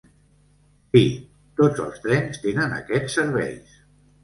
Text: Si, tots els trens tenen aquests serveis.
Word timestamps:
Si, 0.97 1.01
tots 1.61 1.85
els 1.85 2.01
trens 2.07 2.41
tenen 2.47 2.77
aquests 2.81 3.21
serveis. 3.23 3.79